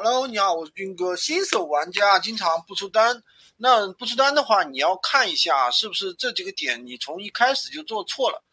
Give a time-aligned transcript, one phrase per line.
[0.00, 1.16] Hello，你好，我是军哥。
[1.16, 3.20] 新手玩家经常不出单，
[3.56, 8.44] 那不出单的话，你要看一下是不是这几个点你从一开始就做错了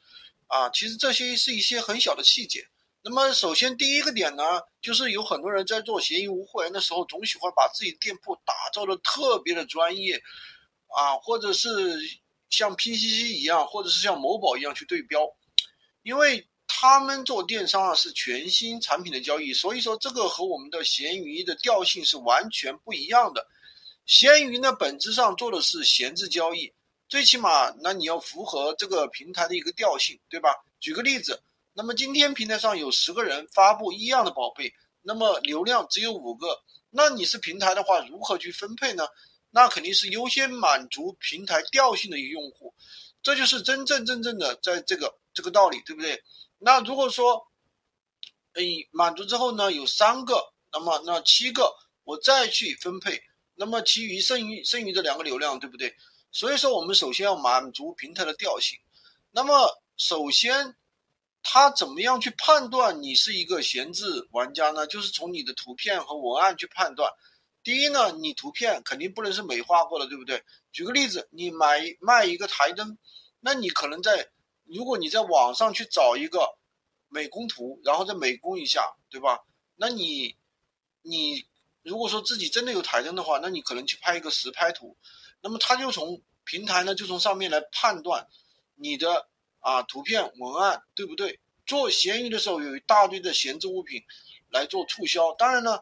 [0.47, 0.67] 啊？
[0.71, 2.67] 其实这些是一些很小的细节。
[3.03, 4.43] 那么首先第一个点呢，
[4.81, 10.19] 就是有很多人在做闲鱼无货源的时候，总喜欢把自己店铺打造的特别的专业
[10.87, 11.69] 啊，或者是
[12.49, 15.21] 像 PCC 一样，或者是像某宝一样去对标，
[16.01, 16.47] 因为。
[16.77, 23.47] 他们做电商啊，是全新产品的交易，所以说这个和我们的闲鱼的调性是完全不一样的。
[24.05, 26.73] 闲鱼呢，本质上做的是闲置交易，
[27.07, 30.49] 最起码那你要符合这个平台的一个调性，对吧？
[30.81, 31.41] 举个例子，
[31.73, 39.07] 那么今天平台上有十个人发布一样的宝贝，那么流量只有五个，那你是平台的话，如何去分配呢？
[39.49, 42.73] 那肯定是优先满足平台调性的一个用户，
[43.25, 46.21] 这就是真真正正的在这个这个道理，对不对？
[46.59, 47.47] 那如果说，
[48.53, 53.19] 哎，满足之后呢，有三个，那么那七个我再去分配，
[53.55, 55.95] 那么其余剩余剩余的两个流量，对不对？
[56.31, 58.77] 所以说我们首先要满足平台的调性。
[59.31, 60.75] 那么首先，
[61.41, 64.85] 他怎么样去判断你是一个闲置玩家呢？
[64.85, 67.11] 就是从你的图片和文案去判断。
[67.65, 70.41] 第一呢，你图片肯定不能是美化过的，对不对？
[70.71, 72.97] 举个例子，你买卖一个台灯，
[73.41, 74.29] 那你可能在。
[74.67, 76.57] 如果你在网上去找一个
[77.07, 79.45] 美工图，然后再美工一下，对吧？
[79.75, 80.35] 那你
[81.03, 81.45] 你
[81.83, 84.97] 如果说自己真的有台灯的话，那你可能去拍一个实拍图，
[85.41, 88.27] 那么他就从平台呢，就从上面来判断
[88.73, 89.27] 你的
[89.59, 91.39] 啊图片文案对不对？
[91.67, 94.03] 做闲鱼的时候有一大堆的闲置物品
[94.49, 95.79] 来做促销，当然呢，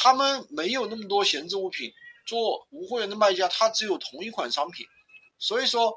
[0.00, 1.92] 他们没有那么多闲置物品，
[2.24, 4.86] 做无货源的卖家他只有同一款商品，
[5.38, 5.92] 所以说。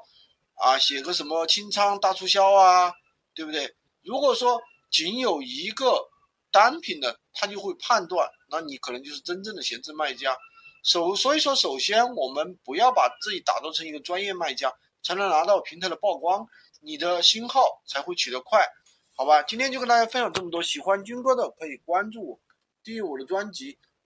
[0.54, 2.92] 啊，写个什么清仓大促销啊，
[3.34, 3.74] 对不对？
[4.02, 6.08] 如果说仅有一个
[6.52, 10.36] 单品的，他就会判断，那你可能就是真正的闲置卖家。
[10.84, 14.72] 首所以说，首先我们不要把自己打造成一个专业卖家，
[15.02, 16.46] 才能拿到平台的曝光，
[16.80, 18.64] 你的新号才会取得快，
[19.16, 19.42] 好吧？
[19.42, 22.40] 今天就跟大家分享这么多，喜欢军哥的可以关注我，
[22.84, 23.78] 订阅我的专辑，